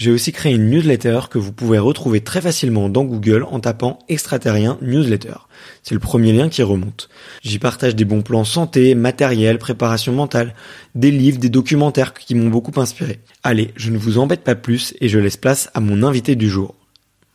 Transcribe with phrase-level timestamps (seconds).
[0.00, 3.98] j'ai aussi créé une newsletter que vous pouvez retrouver très facilement dans Google en tapant
[4.08, 5.34] extraterrien newsletter.
[5.82, 7.10] C'est le premier lien qui remonte.
[7.42, 10.54] J'y partage des bons plans santé, matériel, préparation mentale,
[10.94, 13.18] des livres, des documentaires qui m'ont beaucoup inspiré.
[13.42, 16.48] Allez, je ne vous embête pas plus et je laisse place à mon invité du
[16.48, 16.76] jour.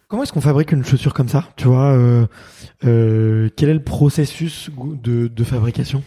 [0.08, 1.44] Comment est-ce qu'on fabrique une chaussure comme ça?
[1.58, 2.26] Tu vois, euh,
[2.84, 4.72] euh, quel est le processus
[5.04, 6.02] de, de fabrication?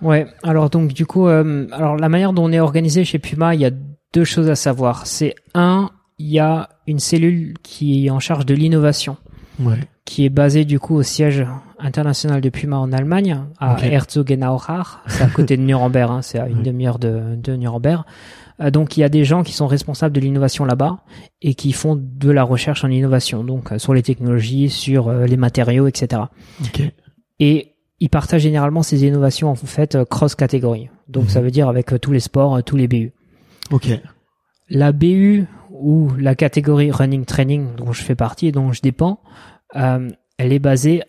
[0.00, 3.54] Ouais, alors donc du coup, euh, alors la manière dont on est organisé chez Puma,
[3.54, 3.70] il y a
[4.12, 5.06] deux choses à savoir.
[5.06, 9.16] C'est un, il y a une cellule qui est en charge de l'innovation,
[9.58, 9.78] Ouais.
[10.04, 11.46] qui est basée du coup au siège
[11.78, 13.84] international de Puma en Allemagne, à Ok.
[13.84, 14.98] Herzogenaurach.
[15.06, 16.62] C'est à côté de Nuremberg, hein, c'est à une Ouais.
[16.64, 18.02] demi-heure de, de Nuremberg.
[18.60, 20.98] Euh, donc il y a des gens qui sont responsables de l'innovation là-bas
[21.40, 25.26] et qui font de la recherche en innovation, donc euh, sur les technologies, sur euh,
[25.26, 26.22] les matériaux, etc.
[26.62, 26.82] Ok.
[27.38, 30.88] Et ils partagent généralement ces innovations en fait cross-catégorie.
[31.08, 31.28] Donc Mhm.
[31.30, 33.12] ça veut dire avec tous les sports, tous les BU.
[33.70, 33.88] Ok.
[34.68, 39.20] La BU ou la catégorie running training dont je fais partie et dont je dépends,
[39.76, 40.08] euh,
[40.38, 41.02] elle est basée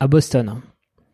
[0.00, 0.60] à Boston.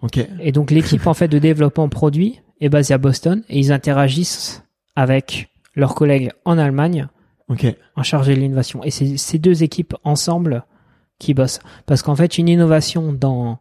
[0.02, 0.18] Ok.
[0.40, 4.62] Et donc l'équipe en fait de développement produit est basée à Boston et ils interagissent
[4.96, 7.08] avec leurs collègues en Allemagne
[7.48, 7.66] Ok.
[7.96, 8.82] en charge de l'innovation.
[8.84, 10.64] Et c'est ces deux équipes ensemble
[11.18, 11.60] qui bossent.
[11.86, 13.58] Parce qu'en fait, une innovation dans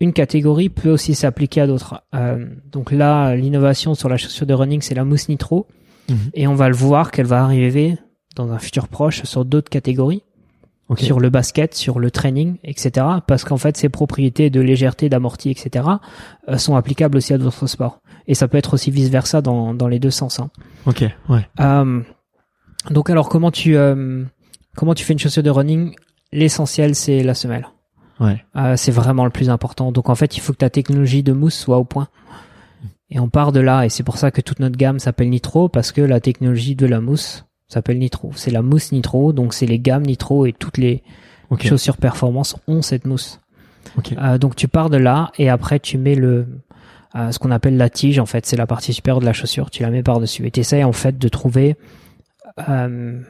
[0.00, 2.02] une catégorie peut aussi s'appliquer à d'autres.
[2.14, 5.66] Euh, donc là, l'innovation sur la chaussure de running, c'est la mousse nitro.
[6.08, 6.16] Mhm.
[6.34, 7.96] Et on va le voir qu'elle va arriver
[8.36, 10.22] dans un futur proche sur d'autres catégories,
[10.88, 11.00] Ok.
[11.00, 13.06] sur le basket, sur le training, etc.
[13.26, 15.86] Parce qu'en fait, ces propriétés de légèreté, d'amorti, etc.
[16.48, 18.00] euh, sont applicables aussi à d'autres sports.
[18.26, 20.40] Et ça peut être aussi vice versa dans, dans les deux sens.
[20.40, 20.50] hein.
[20.86, 21.04] Ok.
[21.28, 21.46] Ouais.
[21.60, 22.00] Euh,
[22.90, 24.24] donc alors comment tu euh,
[24.76, 25.94] comment tu fais une chaussure de running?
[26.32, 27.66] L'essentiel c'est la semelle.
[28.20, 28.44] Ouais.
[28.56, 29.90] Euh, c'est vraiment le plus important.
[29.92, 32.08] Donc en fait il faut que ta technologie de mousse soit au point.
[33.14, 35.68] Et on part de là et c'est pour ça que toute notre gamme s'appelle Nitro
[35.68, 38.32] parce que la technologie de la mousse s'appelle Nitro.
[38.34, 41.02] C'est la mousse Nitro donc c'est les gammes Nitro et toutes les
[41.60, 43.40] chaussures performance ont cette mousse.
[44.18, 46.46] Euh, donc tu pars de là et après tu mets le
[47.14, 48.46] euh, ce qu'on appelle la tige en fait.
[48.46, 49.70] C'est la partie supérieure de la chaussure.
[49.70, 51.76] Tu la mets par dessus et t'essayes en fait de trouver
[52.68, 53.20] euh,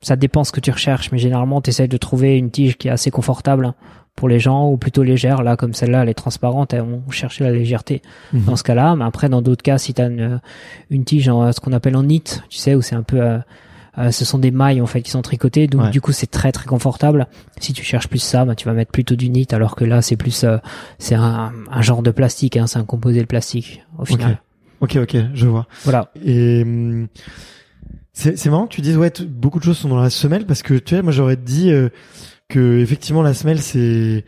[0.00, 2.92] ça dépend ce que tu recherches mais généralement t'essayes de trouver une tige qui est
[2.92, 3.74] assez confortable
[4.16, 7.44] pour les gens ou plutôt légère là comme celle-là elle est transparente et on cherchait
[7.44, 8.44] la légèreté Mhm.
[8.44, 10.40] dans ce cas-là mais après dans d'autres cas si t'as une,
[10.90, 13.38] une tige en ce qu'on appelle en knit tu sais où c'est un peu euh,
[13.98, 15.90] euh, ce sont des mailles en fait qui sont tricotées donc Ouais.
[15.90, 17.26] du coup c'est très très confortable
[17.58, 20.02] si tu cherches plus ça bah, tu vas mettre plutôt du knit alors que là
[20.02, 20.58] c'est plus euh,
[20.98, 24.40] c'est un, un genre de plastique hein, c'est un composé de plastique au final
[24.80, 24.96] Ok.
[25.00, 25.16] Ok.
[25.32, 25.66] Je vois.
[25.84, 27.06] voilà Et hum,
[28.12, 30.44] c'est c'est marrant que tu dises ouais t- beaucoup de choses sont dans la semelle
[30.46, 31.88] parce que tu vois moi j'aurais dit euh,
[32.52, 34.24] que effectivement la semelle c'est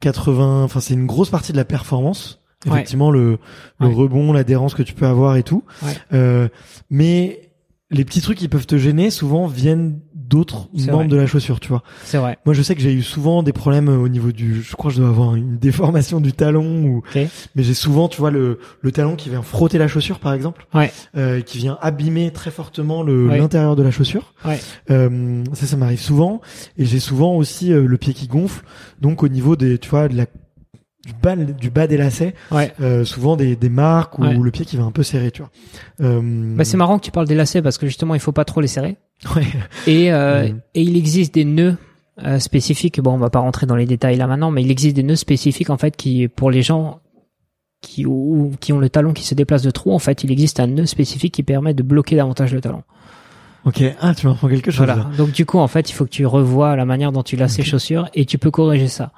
[0.00, 2.72] 80 enfin c'est une grosse partie de la performance Ouais.
[2.72, 3.38] effectivement le,
[3.78, 3.94] le Ouais.
[3.94, 5.62] rebond, l'adhérence que tu peux avoir et tout.
[5.80, 5.92] Ouais.
[6.12, 6.48] Euh,
[6.90, 7.52] mais
[7.90, 11.06] les petits trucs qui peuvent te gêner souvent viennent d'autres membres vrai.
[11.08, 11.82] de la chaussure, tu vois.
[12.04, 12.38] C'est vrai.
[12.44, 14.96] Moi, je sais que j'ai eu souvent des problèmes au niveau du, je crois que
[14.96, 18.92] je dois avoir une déformation du talon ou, mais j'ai souvent, tu vois, le, le
[18.92, 20.92] talon qui vient frotter la chaussure, par exemple, Ouais.
[21.16, 23.38] euh, qui vient abîmer très fortement le, Ouais.
[23.38, 24.34] l'intérieur de la chaussure.
[24.44, 24.60] Ouais.
[24.90, 26.40] Euh, ça, ça m'arrive souvent.
[26.76, 28.64] Et j'ai souvent aussi euh, le pied qui gonfle.
[29.00, 30.26] Donc, au niveau des, tu vois, de la,
[31.06, 32.72] du bas, du bas des lacets, Ouais.
[32.82, 34.34] euh, souvent des, des marques ou Ouais.
[34.34, 35.50] le pied qui va un peu serrer, tu vois.
[36.02, 36.20] Euh,
[36.54, 38.60] Bah, c'est marrant que tu parles des lacets parce que justement, il faut pas trop
[38.60, 38.96] les serrer.
[39.34, 39.46] Ouais.
[39.86, 40.60] Et, euh, Mhm.
[40.74, 41.76] et il existe des nœuds
[42.24, 43.00] euh, spécifiques.
[43.00, 45.16] Bon, on va pas rentrer dans les détails là maintenant, mais il existe des nœuds
[45.16, 47.00] spécifiques en fait qui, pour les gens
[47.80, 50.58] qui, ou, qui ont le talon qui se déplace de trop, en fait, il existe
[50.60, 52.82] un nœud spécifique qui permet de bloquer davantage le talon.
[53.64, 53.82] Ok.
[54.00, 54.86] Ah, tu m'apprends quelque chose.
[54.86, 54.96] Voilà.
[54.96, 55.10] là.
[55.16, 57.54] Donc du coup, en fait, il faut que tu revoies la manière dont tu lasses
[57.54, 57.68] ces Ok.
[57.68, 59.12] chaussures et tu peux corriger ça.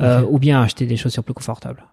[0.00, 0.22] Euh.
[0.28, 1.84] Ou bien acheter des chaussures plus confortables.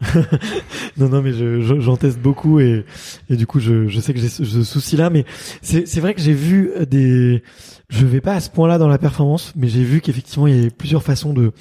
[0.98, 2.84] Non, non, mais je, je- j'en teste beaucoup et,
[3.28, 5.24] et du coup, je, je sais que j'ai ce, ce souci-là, mais
[5.62, 7.42] c'est, c'est vrai que j'ai vu des,
[7.88, 10.66] je vais pas à ce point-là dans la performance, mais j'ai vu qu'effectivement, il y
[10.66, 11.52] a plusieurs façons de,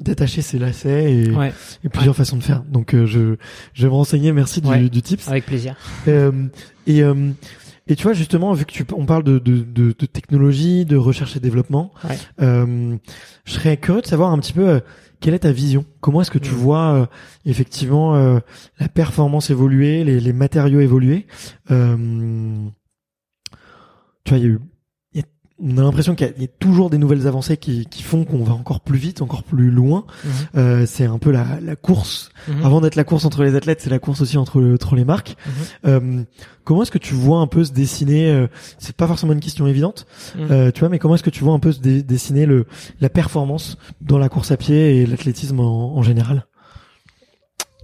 [0.00, 1.52] d'attacher ces lacets et, Ouais,
[1.84, 2.62] et plusieurs façons de faire.
[2.64, 3.36] Donc, euh, je,
[3.72, 4.32] je vais me renseigner.
[4.32, 4.88] Merci du, Ouais.
[4.88, 5.28] du tips.
[5.28, 5.76] avec plaisir.
[6.08, 6.32] Euh,
[6.86, 7.30] et, euh,
[7.86, 10.96] et tu vois, justement, vu que tu, on parle de, de, de, de technologie, de
[10.96, 12.18] recherche et développement, Ouais.
[12.42, 12.96] euh,
[13.44, 14.80] je serais curieux de savoir un petit peu euh,
[15.24, 15.86] quelle est ta vision?
[16.00, 16.54] Comment est-ce que tu Mm.
[16.54, 17.06] vois euh,
[17.46, 18.40] effectivement euh,
[18.78, 21.26] la performance évoluer, les, les matériaux évoluer?
[21.70, 22.66] Euh,
[24.24, 24.60] tu vois, il y a eu,
[25.64, 28.02] on a l'impression qu'il y a, il y a toujours des nouvelles avancées qui, qui
[28.02, 30.04] font qu'on va encore plus vite, encore plus loin.
[30.24, 30.30] Mhm.
[30.56, 32.64] Euh, c'est un peu la, la course Mhm.
[32.64, 35.36] avant d'être la course entre les athlètes, c'est la course aussi entre, entre les marques.
[35.46, 35.52] Mhm.
[35.86, 36.22] Euh,
[36.64, 39.66] comment est-ce que tu vois un peu se dessiner euh, C'est pas forcément une question
[39.66, 40.06] évidente,
[40.38, 42.66] euh, tu vois, mais comment est-ce que tu vois un peu se dessiner le
[43.00, 46.46] la performance dans la course à pied et l'athlétisme en, en général?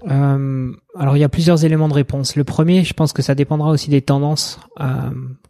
[0.09, 2.37] Euh, alors il y a plusieurs éléments de réponse.
[2.37, 4.87] Le premier, je pense que ça dépendra aussi des tendances euh,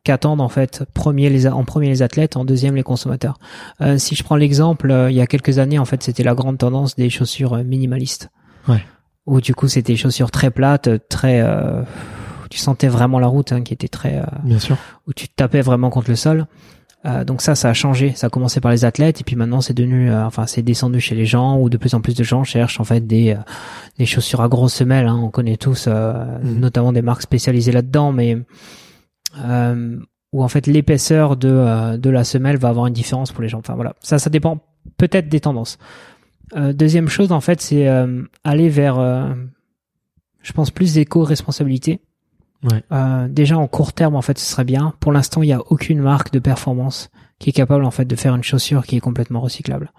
[0.05, 3.39] qu'attendent en fait premier les, en premier les athlètes, en deuxième les consommateurs.
[3.81, 6.35] Euh, si je prends l'exemple, euh, il y a quelques années en fait c'était la
[6.35, 8.31] grande tendance des chaussures euh, minimalistes.
[8.69, 8.83] Ouais.
[9.27, 13.29] Où du coup c'était des chaussures très plates, très euh, où tu sentais vraiment la
[13.29, 14.77] route hein, qui était très euh, Bien sûr.
[15.07, 16.47] où tu tapais vraiment contre le sol.
[17.07, 18.13] Euh, donc ça, ça a changé.
[18.15, 21.01] Ça a commencé par les athlètes et puis maintenant c'est devenu, euh, enfin c'est descendu
[21.01, 23.39] chez les gens où de plus en plus de gens cherchent en fait des euh,
[23.99, 25.07] des chaussures à grosses semelles.
[25.07, 25.19] Hein.
[25.23, 26.13] On connaît tous, euh,
[26.43, 26.61] Mhm.
[26.61, 28.37] notamment des marques spécialisées là-dedans, mais
[29.43, 29.99] euh,
[30.33, 33.49] où en fait l'épaisseur de euh, de la semelle va avoir une différence pour les
[33.49, 33.59] gens.
[33.61, 34.59] Enfin voilà, ça ça dépend
[34.99, 35.79] peut-être des tendances.
[36.55, 39.33] Euh, deuxième chose en fait, c'est euh, aller vers, euh,
[40.43, 42.01] je pense plus d'éco-responsabilité.
[42.63, 42.83] Ouais.
[42.93, 44.93] Euh, déjà en court terme en fait ce serait bien.
[45.01, 48.17] Pour l'instant il n'y a aucune marque de performance qui est capable en fait de
[48.17, 49.93] faire une chaussure qui est complètement recyclable.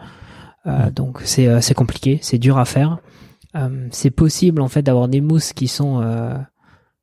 [0.68, 0.92] Euh, Ouais.
[0.92, 3.00] Donc c'est euh, c'est compliqué, c'est dur à faire.
[3.56, 6.38] Euh, c'est possible en fait d'avoir des mousses qui sont euh,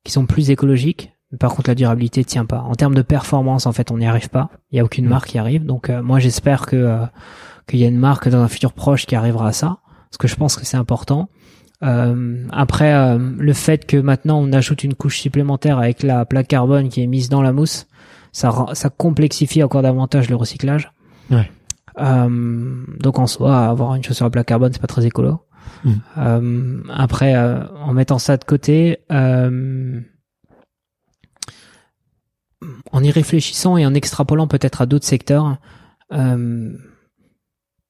[0.05, 1.11] qui sont plus écologiques.
[1.31, 2.61] Mais Par contre la durabilité tient pas.
[2.61, 4.49] En termes de performance en fait on n'y arrive pas.
[4.71, 5.65] Il y a aucune marque qui arrive.
[5.65, 7.05] Donc euh, moi j'espère que euh,
[7.67, 9.79] qu'il y a une marque dans un futur proche qui arrivera à ça.
[10.09, 11.29] Parce que je pense que c'est important.
[11.81, 16.47] Euh, après, euh, le fait que maintenant on ajoute une couche supplémentaire avec la plaque
[16.49, 17.87] carbone qui est mise dans la mousse,
[18.31, 20.91] ça, ça complexifie encore davantage le recyclage.
[21.31, 21.49] Ouais.
[21.99, 25.39] Euh, donc en soi, avoir une chaussure à plaque carbone, c'est pas très écolo.
[25.83, 25.91] Mm.
[26.17, 30.01] Euh, après, euh, en mettant ça de côté, euh,
[32.91, 35.57] en y réfléchissant et en extrapolant peut-être à d'autres secteurs,
[36.11, 36.73] euh,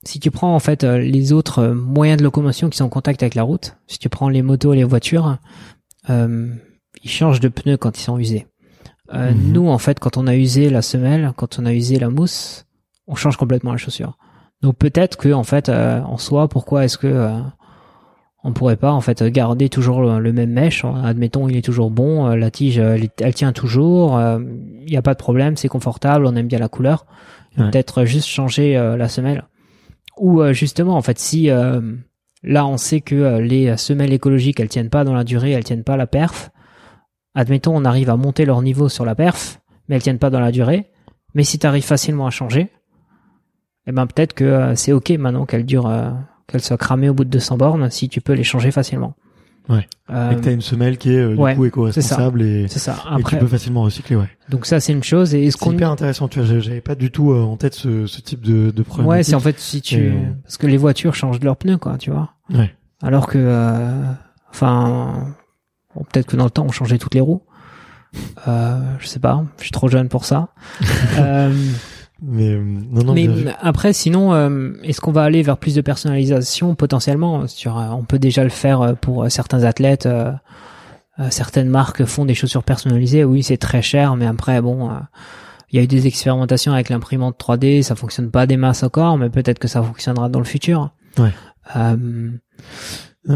[0.03, 2.89] si tu prends en fait euh, les autres euh, moyens de locomotion qui sont en
[2.89, 5.37] contact avec la route, si tu prends les motos et les voitures,
[6.09, 6.47] euh,
[7.03, 8.47] ils changent de pneus quand ils sont usés.
[9.13, 9.51] Euh, Mhm.
[9.53, 12.65] Nous, en fait, quand on a usé la semelle, quand on a usé la mousse,
[13.07, 14.17] on change complètement la chaussure.
[14.61, 17.39] Donc peut-être que en fait, euh, en soi, pourquoi est-ce que euh,
[18.43, 21.91] on pourrait pas en fait garder toujours le, le même mèche Admettons, il est toujours
[21.91, 24.39] bon, euh, la tige, elle, tient toujours, euh,
[24.81, 27.05] il n'y a pas de problème, c'est confortable, on aime bien la couleur.
[27.57, 27.69] Ouais.
[27.71, 29.43] Peut-être juste changer euh, la semelle.
[30.19, 31.81] Ou euh, justement, en fait, si euh,
[32.43, 35.63] là on sait que euh, les semelles écologiques elles tiennent pas dans la durée, elles
[35.63, 36.51] tiennent pas la perf.
[37.35, 40.39] Admettons, on arrive à monter leur niveau sur la perf, mais elles tiennent pas dans
[40.39, 40.91] la durée.
[41.33, 42.69] Mais si tu facilement à changer,
[43.87, 45.91] eh ben peut-être que c'est ok maintenant qu'elles durent,
[46.47, 49.15] qu'elles soient cramées au bout de 200 bornes, si tu peux les changer facilement.
[49.69, 49.87] Ouais.
[50.09, 53.23] Euh, et que t'as une semelle qui est euh, du ouais, coup éco-responsable et, et
[53.23, 54.27] tu peux facilement recycler, ouais.
[54.49, 55.35] donc ça c'est une chose.
[55.35, 58.07] Et est-ce qu'on hyper intéressant, tu vois, j'avais- pas du tout euh, en tête ce,
[58.07, 59.07] ce type de, de problème.
[59.07, 61.57] Ouais, c'est en fait si tu Et, euh, parce que les voitures changent de leurs
[61.57, 62.33] pneus quoi, tu vois.
[62.51, 62.73] Ouais.
[63.03, 64.01] Alors que euh,
[64.51, 65.35] enfin
[65.93, 67.43] bon, peut-être que dans le temps on changeait toutes les roues.
[68.47, 70.49] Euh, je sais pas, je suis trop jeune pour ça.
[72.23, 73.13] euh, Mais euh, non, non.
[73.13, 73.47] Mais vu.
[73.61, 78.03] après, sinon, euh, est-ce qu'on va aller vers plus de personnalisation potentiellement sur, euh, On
[78.03, 80.05] peut déjà le faire euh, pour euh, certains athlètes.
[80.05, 80.31] euh,
[81.19, 83.25] euh, certaines marques font des chaussures personnalisées.
[83.25, 84.93] Oui, c'est très cher, mais après, bon, euh,
[85.71, 87.81] il y a eu des expérimentations avec l'imprimante 3D.
[87.83, 90.91] Ça fonctionne pas des masses encore, mais peut-être que ça fonctionnera dans le futur.
[91.17, 91.31] Ouais.
[91.75, 92.29] Euh,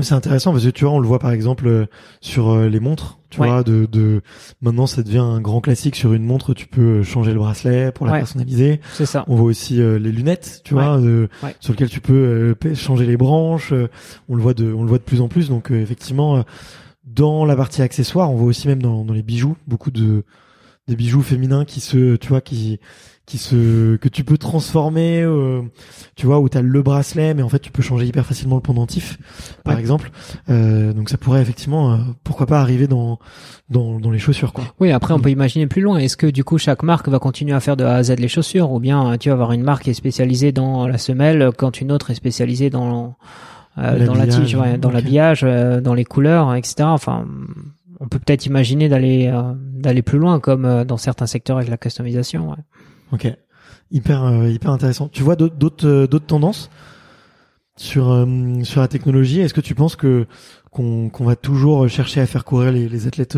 [0.02, 1.86] C'est intéressant parce que tu vois, on le voit par exemple euh,
[2.22, 3.20] sur euh, les montres.
[3.30, 3.48] Tu Ouais.
[3.50, 4.22] vois, de, de
[4.62, 6.54] maintenant ça devient un grand classique sur une montre.
[6.54, 8.20] Tu peux euh, changer le bracelet pour la Ouais.
[8.20, 8.80] personnaliser.
[8.94, 9.26] c'est ça.
[9.28, 10.84] On voit aussi euh, les lunettes, tu Ouais.
[10.84, 11.02] vois,
[11.60, 13.74] sur lesquelles tu peux euh, changer les branches.
[14.30, 15.50] on le voit de, on le voit de plus en plus.
[15.50, 16.46] Donc euh, effectivement,
[17.06, 20.24] dans la partie accessoires, on voit aussi même dans, dans les bijoux beaucoup de
[20.88, 22.80] des bijoux féminins qui se, tu vois, qui
[23.26, 25.62] qui se que tu peux transformer, euh,
[26.18, 28.62] tu vois, où t'as le bracelet, mais en fait tu peux changer hyper facilement le
[28.62, 29.18] pendentif,
[29.64, 29.80] par Ouais.
[29.80, 30.12] exemple.
[30.50, 33.20] Euh, donc ça pourrait effectivement, euh, pourquoi pas arriver dans
[33.70, 34.66] dans dans les chaussures, quoi.
[34.82, 35.22] Oui, après on Mm.
[35.22, 36.00] peut imaginer plus loin.
[36.00, 38.28] Est-ce que du coup chaque marque va continuer à faire de A à Z les
[38.28, 41.80] chaussures, ou bien tu vas avoir une marque qui est spécialisée dans la semelle, quand
[41.80, 43.16] une autre est spécialisée dans
[43.78, 46.76] euh, dans la tige, dans l'habillage, euh, dans les couleurs, etc.
[46.84, 47.26] Enfin,
[48.04, 51.70] on peut peut-être imaginer d'aller euh, d'aller plus loin, comme euh, dans certains secteurs avec
[51.70, 52.52] la customisation.
[52.52, 52.58] Ouais.
[53.14, 53.34] Ok,
[53.92, 55.08] hyper euh, hyper intéressant.
[55.08, 56.70] Tu vois d'autres d'autres tendances
[57.78, 58.28] sur
[58.64, 59.40] sur la technologie?
[59.40, 60.28] Est-ce que tu penses que
[60.70, 63.38] qu'on va toujours chercher à faire courir les, les athlètes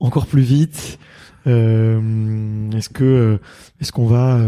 [0.00, 0.98] encore plus vite?
[1.46, 3.40] Est-ce que
[3.80, 4.38] est-ce qu'on va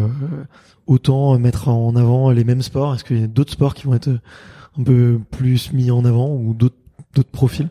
[0.87, 2.95] autant mettre en avant les mêmes sports?
[2.95, 4.11] Est-ce qu'il y a d'autres sports qui vont être
[4.79, 6.77] un peu plus mis en avant ou d'autres
[7.15, 7.71] d'autres profils?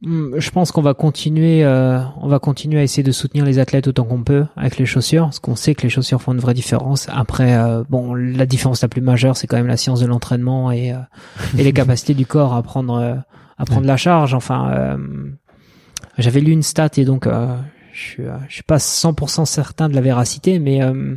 [0.00, 3.88] Je pense qu'on va continuer, euh, on va continuer à essayer de soutenir les athlètes
[3.88, 6.54] autant qu'on peut avec les chaussures, parce qu'on sait que les chaussures font une vraie
[6.54, 7.08] différence.
[7.12, 10.70] Après, euh, bon, la différence la plus majeure, c'est quand même la science de l'entraînement
[10.70, 10.98] et, euh,
[11.56, 13.14] et les capacités du corps à prendre, euh,
[13.58, 14.34] à prendre la charge.
[14.34, 14.96] Enfin, euh,
[16.16, 17.56] j'avais lu une stat et donc euh,
[17.92, 21.16] je suis, je suis pas 100% certain de la véracité, mais euh,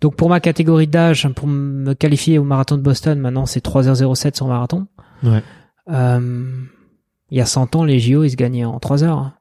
[0.00, 4.36] donc pour ma catégorie d'âge, pour me qualifier au marathon de Boston, maintenant c'est 3h07
[4.36, 4.86] sur marathon.
[5.22, 5.42] Ouais.
[5.90, 6.46] Euh,
[7.30, 9.32] il y a 100 ans, les JO, ils se gagnaient en 3 heures.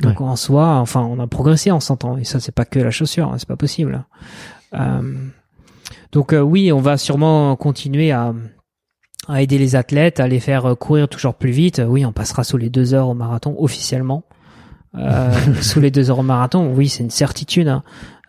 [0.00, 2.16] Donc en soi, enfin, on a progressé en 100 ans.
[2.16, 4.04] Et ça, c'est pas que la chaussure, hein, c'est pas possible.
[4.74, 5.14] Euh,
[6.12, 8.34] donc euh, oui, on va sûrement continuer à,
[9.28, 11.80] à aider les athlètes, à les faire euh, courir toujours plus vite.
[11.86, 14.24] Oui, on passera sous les 2 heures au marathon officiellement.
[14.96, 17.68] Euh, sous les 2 heures au marathon, oui, c'est une certitude.
[17.68, 17.82] hein.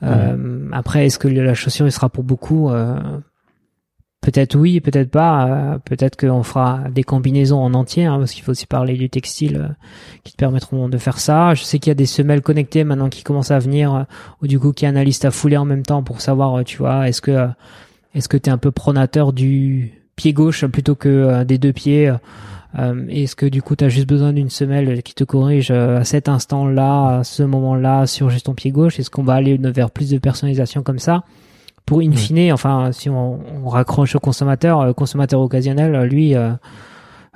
[0.04, 2.70] Euh, Après, est-ce que la chaussure, il sera pour beaucoup
[4.24, 5.48] Peut-être oui, peut-être pas.
[5.48, 9.10] euh, peut-être qu'on fera des combinaisons en entier, hein, parce qu'il faut aussi parler du
[9.10, 9.74] textile euh,
[10.24, 11.54] qui te permettront de faire ça.
[11.56, 14.04] Je sais qu'il y a des semelles connectées maintenant qui commencent à venir, euh,
[14.42, 17.22] ou du coup qui analysent ta foulée en même temps pour savoir, tu vois, est-ce
[17.22, 17.50] que
[18.16, 22.14] est-ce que t'es un peu pronateur du pied gauche plutôt que des deux pieds
[23.10, 27.20] Est-ce que du coup t'as juste besoin d'une semelle qui te corrige à cet instant-là,
[27.20, 29.00] à ce moment-là, sur juste ton pied gauche?
[29.00, 31.24] Est-ce qu'on va aller vers plus de personnalisation comme ça?
[31.86, 32.16] Pour in Ouais.
[32.16, 36.52] fine, enfin, si on, on raccroche au consommateur, le consommateur occasionnel, euh, lui, euh,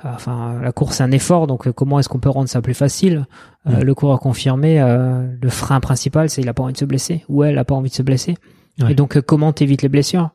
[0.04, 2.74] enfin, la course c'est un effort, donc euh, comment est-ce qu'on peut rendre ça plus
[2.74, 3.26] facile?
[3.66, 3.84] Euh, Ouais.
[3.84, 7.24] Le coureur confirmé, euh, le frein principal, c'est il a pas envie de se blesser,
[7.28, 8.36] ou elle a pas envie de se blesser.
[8.80, 8.92] Ouais.
[8.92, 10.30] Et donc, euh, comment t'évites les blessures?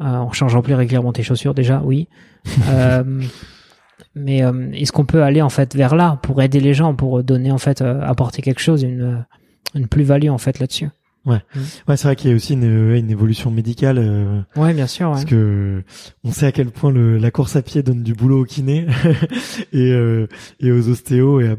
[0.00, 2.08] Euh, En changeant plus régulièrement tes chaussures, déjà, oui.
[2.68, 3.22] Euh,
[4.16, 7.22] mais euh, est-ce qu'on peut aller en fait vers là pour aider les gens, pour
[7.24, 9.24] donner en fait, euh, apporter quelque chose, une
[9.74, 10.88] une plus-value en fait là-dessus?
[11.26, 11.40] Ouais,
[11.96, 13.98] c'est vrai qu'il y a aussi une, ouais, une évolution médicale.
[13.98, 15.06] euh, Ouais, bien sûr.
[15.08, 15.12] Ouais.
[15.14, 15.82] Parce que
[16.22, 18.86] on sait à quel point le, la course à pied donne du boulot aux kinés
[19.72, 20.26] et, euh,
[20.60, 21.56] et aux ostéos et à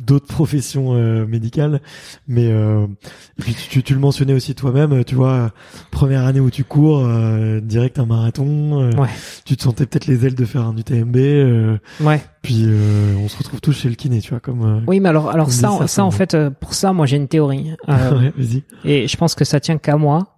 [0.00, 1.80] d'autres professions euh, médicales.
[2.28, 2.86] Mais euh,
[3.38, 5.50] et puis tu, tu, tu le mentionnais aussi toi-même, tu vois,
[5.90, 9.08] première année où tu cours, euh, direct un marathon, euh, Ouais.
[9.44, 12.20] tu te sentais peut-être les ailes de faire un UTMB, euh, Ouais.
[12.42, 14.62] puis euh, on se retrouve tous chez le kiné, tu vois, comme...
[14.64, 17.28] euh, Oui, mais alors, alors ça, ça, en fait, euh, pour ça, moi, j'ai une
[17.28, 17.72] théorie.
[17.88, 18.62] Euh, ouais, vas-y.
[18.84, 20.36] et je pense que ça tient qu'à moi.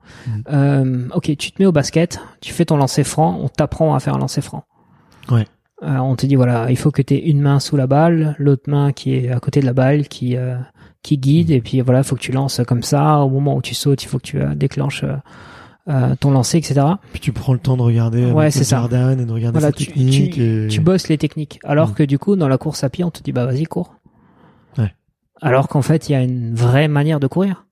[0.52, 4.00] Euh, ok, tu te mets au basket, tu fais ton lancer franc, on t'apprend à
[4.00, 4.64] faire un lancer franc.
[5.30, 5.46] Ouais.
[5.82, 8.35] Euh, on te dit voilà, il faut que tu aies une main sous la balle,
[8.38, 10.56] l'autre main qui est à côté de la balle, qui euh,
[11.02, 13.18] qui guide, et puis voilà, il faut que tu lances comme ça.
[13.20, 15.14] Au moment où tu sautes, il faut que tu euh, déclenches euh,
[15.88, 16.85] euh, ton lancer, etc.
[17.12, 18.85] Puis tu prends le temps de regarder Ouais, c'est ça.
[18.85, 18.88] Et
[19.25, 20.35] de regarder Voilà, tu, technique.
[20.35, 20.68] tu, et...
[20.68, 21.61] tu bosses les techniques.
[21.64, 21.94] Alors Mm.
[21.94, 23.94] que du coup, dans la course à pied, on te dit bah vas-y cours.
[24.76, 24.92] Ouais.
[25.40, 27.64] Alors qu'en fait, il y a une vraie manière de courir.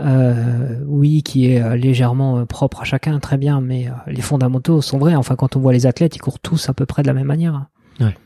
[0.00, 4.80] Euh, oui, qui est euh, légèrement euh, propre à chacun, très bien, mais les fondamentaux
[4.80, 5.14] sont vrais.
[5.14, 7.26] Enfin, quand on voit les athlètes, ils courent tous à peu près de la même
[7.26, 7.66] manière.
[8.00, 8.16] Ouais.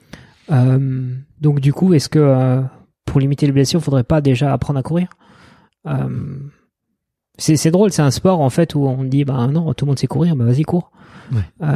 [0.53, 2.63] Euh, donc du coup, est-ce que euh,
[3.05, 5.09] pour limiter les blessures, faudrait pas déjà apprendre à courir?
[7.37, 9.99] C'est drôle, c'est un sport en fait où on dit bah non, tout le monde
[9.99, 10.93] sait courir, bah vas-y cours.
[11.33, 11.67] Ouais.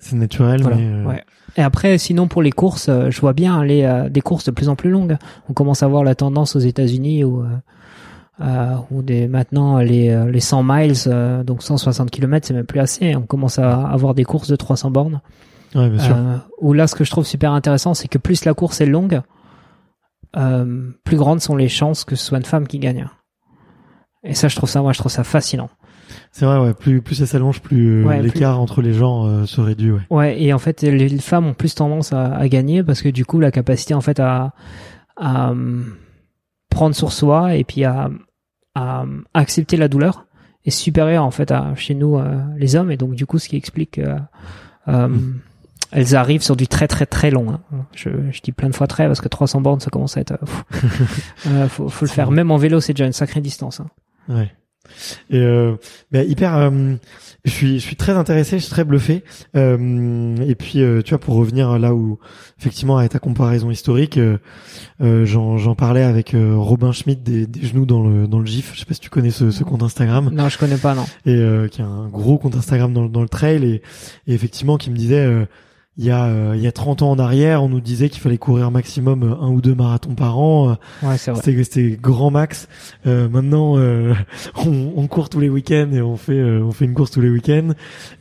[0.00, 1.06] C'est naturel, voilà, mais...
[1.06, 1.24] ouais.
[1.56, 4.68] Et après, sinon pour les courses, je vois bien les euh, des courses de plus
[4.68, 5.16] en plus longues.
[5.48, 7.44] On commence à voir la tendance aux États-Unis où
[8.42, 12.66] euh, ou des maintenant les euh, les 100 miles, euh, donc 160 km, c'est même
[12.66, 13.14] plus assez.
[13.14, 15.20] On commence à avoir des courses de 300 bornes.
[15.74, 16.16] Ouais, bien sûr.
[16.16, 18.86] Euh, où là, ce que je trouve super intéressant, c'est que plus la course est
[18.86, 19.22] longue,
[20.36, 23.06] euh, plus grandes sont les chances que ce soit une femme qui gagne.
[24.24, 25.68] Et ça, je trouve ça, moi, je trouve ça fascinant.
[26.30, 26.74] C'est vrai, ouais.
[26.74, 30.02] Plus, plus ça s'allonge, plus euh, Ouais, l'écart entre les gens euh, se réduit, ouais.
[30.10, 33.08] Ouais, et en fait, les, les femmes ont plus tendance à, à gagner parce que
[33.08, 34.52] du coup, la capacité en fait à,
[35.16, 35.94] à hum,
[36.70, 38.10] prendre sur soi et puis à,
[38.74, 40.26] à accepter la douleur
[40.64, 43.48] est supérieure en fait à chez nous euh, les hommes et donc du coup, ce
[43.48, 44.02] qui explique que
[44.88, 45.40] euh, Mm.
[45.92, 47.50] elles arrivent sur du très très très long.
[47.52, 47.60] hein.
[47.94, 50.32] Je, je dis plein de fois très parce que 300 bornes, ça commence à être.
[50.32, 50.46] euh.
[51.48, 52.30] Euh, faut, faut le faire.
[52.30, 53.80] Même en vélo, c'est déjà une sacrée distance.
[53.80, 53.86] hein.
[54.28, 54.52] Ouais.
[55.30, 55.74] Et euh,
[56.10, 56.54] bah, hyper.
[56.56, 56.94] euh,
[57.44, 59.24] je suis, je suis très intéressé, je suis très bluffé.
[59.56, 62.18] Euh, et puis, euh, tu vois, pour revenir là où,
[62.60, 64.38] effectivement, à ta comparaison historique, euh,
[65.00, 68.72] euh, j'en, parlais avec Robin Schmidt des, des genoux dans le dans le GIF.
[68.74, 71.04] Je sais pas si tu connais ce, ce compte Instagram Non, je connais pas, non.
[71.26, 73.82] et euh, qui a un gros compte Instagram dans, le- dans le trail et,
[74.26, 75.46] et effectivement qui me disait.
[75.98, 78.20] Il y a euh, il y a 30 ans en arrière, on nous disait qu'il
[78.22, 80.70] fallait courir maximum euh, un ou deux marathons par an.
[80.70, 81.40] Euh, Ouais, c'est vrai.
[81.44, 82.66] c'était c'était grand max.
[83.06, 84.14] Euh, maintenant, euh,
[84.56, 87.20] on, on court tous les week-ends et on fait euh, on fait une course tous
[87.20, 87.72] les week-ends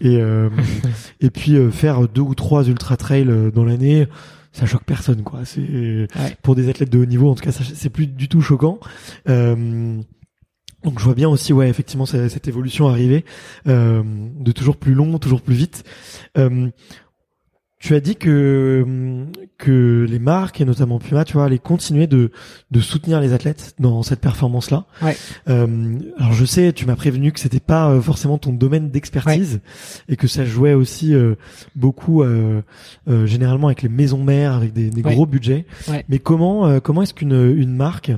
[0.02, 0.50] et euh,
[1.22, 4.08] et puis euh, faire deux ou trois ultra trails dans l'année,
[4.52, 5.40] ça choque personne quoi.
[5.46, 6.08] C'est
[6.44, 8.80] pour des athlètes de haut niveau en tout cas, ça- c'est plus du tout choquant.
[9.30, 9.98] Euh,
[10.84, 13.24] donc je vois bien aussi ouais effectivement cette, cette évolution arriver
[13.68, 14.02] euh,
[14.40, 15.84] de toujours plus long, toujours plus vite.
[17.82, 19.26] Tu as dit que
[19.58, 22.32] que les marques et notamment Puma, tu vois, allaient continuer de
[22.70, 24.86] de soutenir les athlètes dans cette performance-là.
[25.02, 25.18] Ouais.
[25.50, 29.62] Euh, alors je sais, tu m'as prévenu que c'était pas euh, forcément ton domaine d'expertise
[30.10, 31.34] et que ça jouait aussi euh,
[31.76, 32.62] beaucoup euh,
[33.08, 35.14] euh, généralement avec les maisons mères, avec des, des Ouais.
[35.16, 35.66] gros budgets.
[35.88, 36.06] Ouais.
[36.08, 38.12] Mais comment euh, comment est-ce qu'une une marque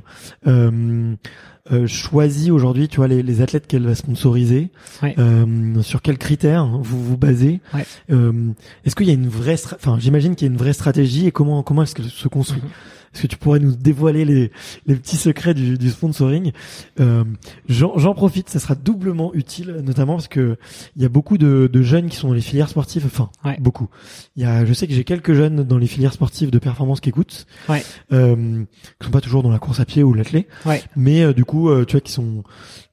[1.71, 4.69] euh, choisit aujourd'hui, tu vois, les, les athlètes qu'elle va sponsoriser
[5.01, 5.15] Ouais.
[5.17, 7.85] euh, Sur quels critères vous vous basez Ouais.
[8.11, 8.51] Euh,
[8.85, 11.31] Est-ce qu'il y a une vraie, enfin, j'imagine qu'il y a une vraie stratégie et
[11.31, 12.61] comment comment est-ce qu'elle se construit?
[12.61, 12.69] Mhm.
[13.13, 14.51] Est-ce que tu pourrais nous dévoiler les,
[14.87, 16.51] les petits secrets du, du sponsoring
[16.99, 17.23] euh,
[17.69, 20.57] J'en profite, ça sera doublement utile, notamment parce que
[20.95, 23.03] il y a beaucoup de, de jeunes qui sont dans les filières sportives.
[23.05, 23.57] Enfin, Ouais.
[23.59, 23.87] beaucoup.
[24.35, 26.99] Il y a, je sais que j'ai quelques jeunes dans les filières sportives de performance
[27.01, 27.83] qui écoutent, Ouais.
[28.11, 28.63] euh,
[28.99, 30.81] qui sont pas toujours dans la course à pied ou l'athlé, Ouais.
[30.95, 32.43] mais euh, du coup, euh, tu vois, qui sont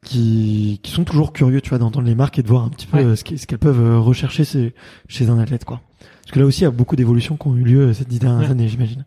[0.05, 2.87] qui qui sont toujours curieux, tu vois, d'entendre les marques et de voir un petit
[2.87, 4.75] peu euh, ce qu'elles peuvent euh, rechercher chez,
[5.09, 5.81] chez un athlète, quoi.
[6.23, 8.05] Parce que là aussi, il y a beaucoup d'évolutions qui ont eu lieu euh, ces
[8.05, 9.05] dix dernières années, j'imagine.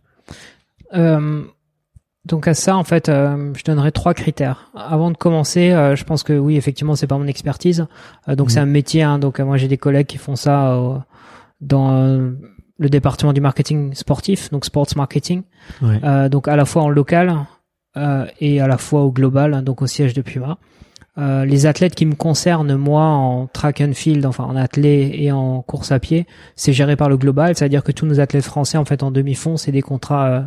[0.95, 1.43] Euh,
[2.25, 4.71] donc à ça, en fait, euh, je donnerais trois critères.
[4.75, 7.85] Avant de commencer, euh, je pense que oui, effectivement, c'est pas mon expertise.
[8.29, 8.49] Euh, donc Mhm.
[8.53, 9.03] c'est un métier.
[9.03, 10.97] Hein, donc euh, moi, j'ai des collègues qui font ça euh,
[11.59, 12.31] dans euh,
[12.79, 15.43] le département du marketing sportif, donc sports marketing.
[15.81, 15.99] Ouais.
[16.03, 17.35] Euh, donc à la fois en local
[17.97, 20.57] euh, et à la fois au global, hein, donc au siège de Puma.
[21.19, 25.31] Euh, les athlètes qui me concernent, moi, en track and field, enfin en athlé et
[25.31, 26.25] en course à pied,
[26.55, 29.55] c'est géré par le global, c'est-à-dire que tous nos athlètes français, en fait, en demi-fond,
[29.55, 30.41] c'est des contrats euh,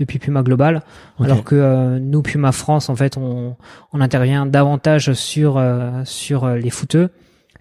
[0.00, 0.82] depuis Puma Global,
[1.20, 3.56] alors que euh, nous, Puma France, en fait, on,
[3.92, 7.10] on intervient davantage sur euh, sur euh, les footeux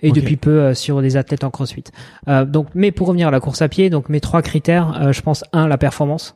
[0.01, 1.83] et depuis peu euh, sur des athlètes en crossfit.
[2.29, 5.11] Euh, donc, mais pour revenir à la course à pied, donc mes trois critères, euh,
[5.11, 6.35] je pense un la performance,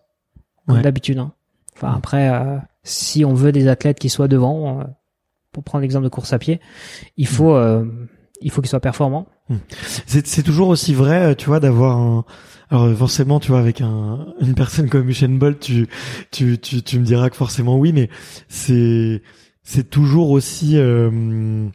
[0.67, 0.81] Ouais.
[0.81, 1.17] d'habitude.
[1.17, 1.31] hein.
[1.75, 4.83] Enfin après, euh, si on veut des athlètes qui soient devant, euh,
[5.51, 6.59] pour prendre l'exemple de course à pied,
[7.17, 7.85] il faut euh,
[8.41, 9.27] il faut qu'ils soient performants.
[10.07, 12.25] C'est c'est toujours aussi vrai, tu vois, d'avoir un.
[12.73, 15.87] Alors forcément, tu vois, avec un, une personne comme Usain Bolt, tu,
[16.31, 18.09] tu, tu, tu me diras que forcément oui, mais
[18.49, 19.21] c'est,
[19.61, 21.69] c'est toujours aussi euh,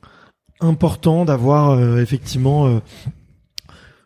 [0.58, 2.80] important d'avoir euh, effectivement euh,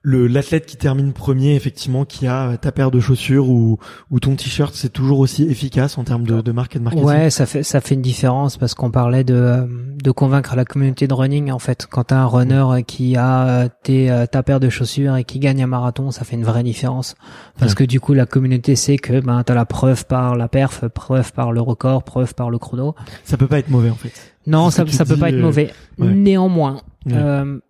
[0.04, 3.78] le l'athlète qui termine premier, effectivement, qui a ta paire de chaussures ou,
[4.10, 7.06] ou ton t-shirt, c'est toujours aussi efficace en termes de, de marque et de marketing?
[7.08, 9.66] Ouais, ça fait ça fait une différence parce qu'on parlait de euh,
[10.02, 11.86] de convaincre la communauté de running en fait.
[11.88, 15.38] Quand t'as un runner qui a euh, tes euh, ta paire de chaussures et qui
[15.38, 17.14] gagne un marathon, ça fait une vraie différence
[17.58, 17.76] parce Ouais.
[17.76, 21.32] que du coup la communauté sait que ben t'as la preuve par la perf, preuve
[21.32, 22.96] par le record, preuve par le chrono.
[23.22, 24.12] Ça peut pas être mauvais en fait.
[24.48, 25.70] Non, ça ça peut pas être euh, mauvais.
[25.98, 26.08] ouais.
[26.12, 27.12] Néanmoins, Ouais.
[27.14, 27.60] euh,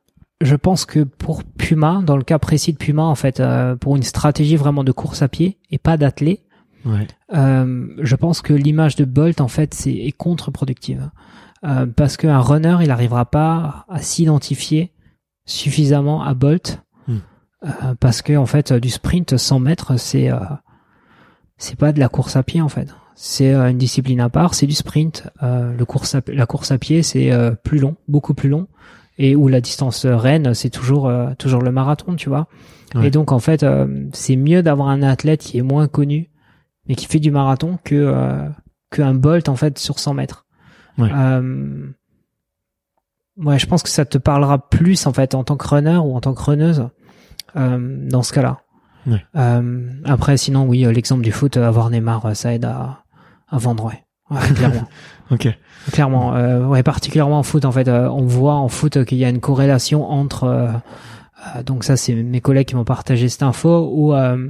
[0.43, 3.97] je pense que pour Puma, dans le cas précis de Puma, en fait, euh, pour
[3.97, 6.41] une stratégie vraiment de course à pied et pas d'athlé,
[6.85, 7.07] Ouais.
[7.35, 11.11] euh, je pense que l'image de Bolt, en fait, c'est est contre-productive.
[11.65, 14.91] Euh, parce qu'un runner, il n'arrivera pas à s'identifier
[15.45, 16.83] suffisamment à Bolt.
[17.07, 17.19] Hmm.
[17.65, 20.39] Euh, parce que, en fait, du sprint 100 mètres, c'est euh,
[21.57, 22.89] c'est pas de la course à pied, en fait.
[23.15, 25.29] C'est euh, une discipline à part, c'est du sprint.
[25.43, 28.67] Euh, le course à- la course à pied, c'est euh, plus long, beaucoup plus long.
[29.19, 32.49] Et où la distance reine, c'est toujours euh, toujours le marathon, tu vois.
[32.95, 33.09] Ouais.
[33.09, 36.31] Et donc, en fait, euh, c'est mieux d'avoir un athlète qui est moins connu,
[36.89, 38.49] mais qui fait du marathon que euh,
[38.91, 40.47] qu'un Bolt en fait sur 100 mètres.
[40.99, 41.11] Ouais.
[41.13, 41.89] Euh,
[43.37, 46.15] ouais, je pense que ça te parlera plus en fait en tant que runner ou
[46.15, 46.89] en tant que runneuse
[47.57, 48.59] euh, dans ce cas-là.
[49.07, 49.25] Ouais.
[49.37, 53.05] Euh, après, sinon, oui, euh, l'exemple du foot, avoir Neymar, euh, ça aide à,
[53.49, 54.05] à vendre, ouais.
[54.31, 54.89] Ouais, clairement.
[55.33, 55.49] Ok.
[55.93, 59.25] Clairement, euh, ouais, particulièrement en foot, en fait, euh, on voit en foot qu'il y
[59.25, 60.45] a une corrélation entre.
[60.45, 60.69] euh,
[61.57, 64.49] euh, donc ça, c'est mes collègues qui m'ont partagé cette info où euh,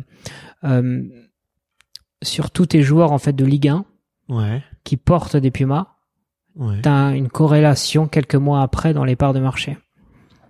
[0.64, 1.02] euh,
[2.22, 3.84] sur tous tes joueurs en fait de Ligue 1
[4.28, 4.62] Ouais.
[4.84, 5.86] qui portent des Pumas,
[6.56, 6.80] Ouais.
[6.82, 9.78] t'as une corrélation quelques mois après dans les parts de marché.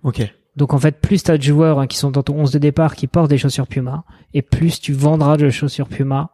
[0.03, 0.21] Ok.
[0.55, 2.95] Donc en fait, plus t'as de joueurs hein, qui sont dans ton 11 de départ
[2.95, 6.31] qui portent des chaussures Puma, et plus tu vendras de chaussures Puma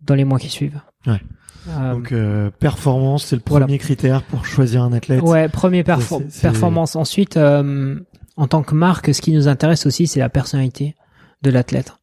[0.00, 0.80] dans les mois qui suivent.
[1.06, 1.20] Ouais.
[1.68, 3.66] Euh, Donc euh, performance, c'est le Voilà.
[3.66, 5.20] premier critère pour choisir un athlète.
[5.22, 6.96] Ouais, premier perfor- performance.
[6.96, 7.98] Ensuite, euh,
[8.36, 10.94] en tant que marque, ce qui nous intéresse aussi, c'est la personnalité
[11.42, 11.94] de l'athlète.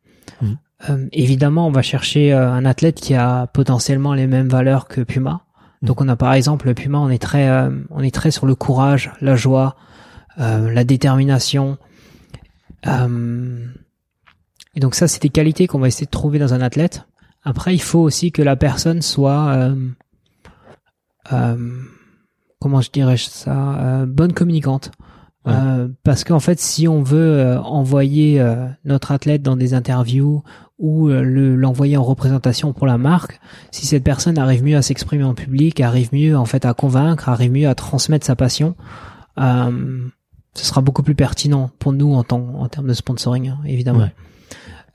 [0.42, 0.58] Mhm.
[0.90, 5.02] Euh, évidemment, on va chercher euh, un athlète qui a potentiellement les mêmes valeurs que
[5.02, 5.42] Puma.
[5.82, 7.50] Donc, on a par exemple Puma, on est très,
[7.90, 9.76] on est très sur le courage, la joie,
[10.40, 11.78] euh, la détermination.
[12.86, 13.66] Euh,
[14.76, 17.06] et donc ça, c'est des qualités qu'on va essayer de trouver dans un athlète.
[17.44, 19.76] Après, il faut aussi que la personne soit euh,
[21.32, 21.58] euh,
[22.60, 24.92] comment je dirais ça, euh, bonne communicante.
[25.46, 25.54] Ouais.
[25.56, 28.44] Euh, parce qu'en fait, si on veut euh, envoyer
[28.84, 30.44] notre athlète dans des interviews
[30.78, 33.40] ou le- l'envoyer en représentation pour la marque,
[33.72, 37.30] si cette personne arrive mieux à s'exprimer en public, arrive mieux en fait à convaincre,
[37.30, 38.76] arrive mieux à transmettre sa passion,
[39.40, 40.08] euh,
[40.54, 44.00] ce sera beaucoup plus pertinent pour nous en, temps, en termes de sponsoring, hein, évidemment.
[44.00, 44.16] Ouais.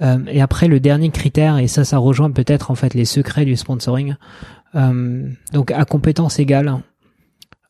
[0.02, 3.44] Euh, et après, le dernier critère, et ça, ça rejoint peut-être en fait les secrets
[3.44, 4.16] du sponsoring.
[4.74, 6.78] Euh, donc, à compétence égale.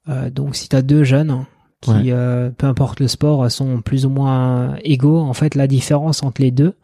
[0.09, 1.45] Euh, donc, si tu as deux jeunes
[1.81, 2.03] qui, Ouais.
[2.12, 6.40] euh, peu importe le sport, sont plus ou moins égaux, en fait, la différence entre
[6.40, 6.75] les deux,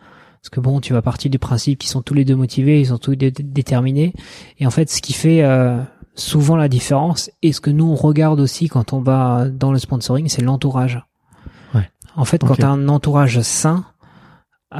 [0.42, 2.87] parce que bon, tu vas partir du principe qu'ils sont tous les deux motivés, ils
[2.87, 4.12] sont tous dé- déterminés,
[4.58, 5.80] et en fait, ce qui fait euh,
[6.14, 9.78] souvent la différence, et ce que nous on regarde aussi quand on va dans le
[9.78, 11.00] sponsoring, c'est l'entourage.
[11.74, 11.88] Ouais.
[12.16, 13.84] En fait, quand tu as un entourage sain,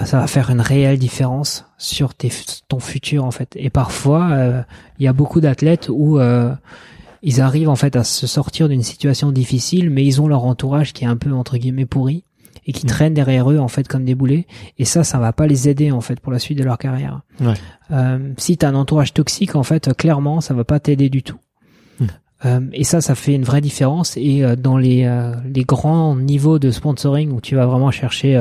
[0.05, 2.31] ça va faire une réelle différence sur tes,
[2.69, 3.55] ton futur en fait.
[3.57, 4.63] Et parfois, euh,
[4.99, 6.55] il y a beaucoup d'athlètes où euh,
[7.23, 10.93] ils arrivent en fait à se sortir d'une situation difficile, mais ils ont leur entourage
[10.93, 12.25] qui est un peu entre guillemets pourri
[12.67, 12.89] et qui Mm.
[12.89, 14.47] traîne derrière eux en fait comme des boulets.
[14.79, 17.23] Et ça, ça va pas les aider en fait pour la suite de leur carrière.
[17.41, 17.55] Ouais.
[17.91, 21.39] Euh, si t'as un entourage toxique, en fait, clairement, ça va pas t'aider du tout.
[21.99, 22.07] Mm.
[22.45, 24.19] Euh, et ça, ça fait une vraie différence.
[24.19, 28.41] Et euh, dans les, euh, les grands niveaux de sponsoring où tu vas vraiment chercher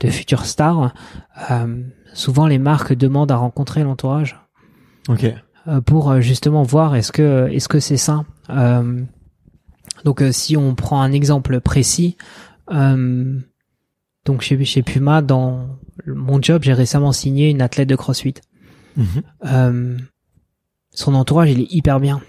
[0.00, 0.92] de futures stars,
[1.50, 4.40] euh, souvent les marques demandent à rencontrer l'entourage
[5.08, 5.24] Ok.
[5.66, 8.26] euh, pour euh, justement voir est-ce que est-ce que c'est sain.
[8.50, 9.02] Euh,
[10.04, 12.16] donc euh, si on prend un exemple précis,
[12.72, 13.38] euh,
[14.24, 18.34] donc chez, chez Puma, dans mon job, j'ai récemment signé une athlète de CrossFit.
[19.44, 19.98] Euh,
[20.90, 22.20] son entourage, il est hyper bien.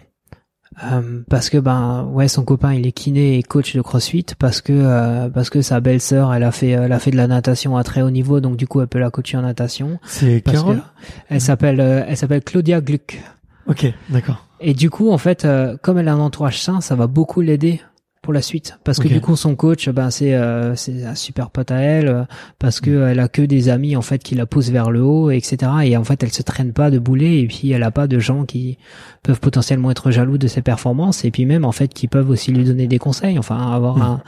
[0.84, 4.60] Euh, parce que ben ouais son copain il est kiné et coach de CrossFit parce
[4.60, 7.78] que euh, parce que sa belle-sœur elle a fait elle a fait de la natation
[7.78, 10.00] à très haut niveau donc du coup elle peut la coacher en natation.
[10.04, 10.82] C'est Carole?
[11.30, 13.22] elle s'appelle euh, elle s'appelle Claudia Gluck.
[13.68, 14.46] Ok, d'accord.
[14.60, 17.42] et du coup, en fait, euh, comme elle a un entourage sain, ça va beaucoup
[17.42, 17.82] l'aider
[18.26, 18.78] pour la suite.
[18.84, 22.08] Parce que du coup, son coach, ben c'est euh, c'est un super pote à elle,
[22.08, 22.24] euh,
[22.60, 25.30] parce que elle a que des amis en fait qui la poussent vers le haut,
[25.32, 25.72] etc.
[25.84, 28.20] Et en fait, elle se traîne pas de boulet, et puis elle a pas de
[28.20, 28.78] gens qui
[29.24, 32.52] peuvent potentiellement être jaloux de ses performances, et puis même en fait qui peuvent aussi
[32.52, 33.38] lui donner des conseils.
[33.40, 34.02] Enfin, avoir Mhm.
[34.04, 34.22] un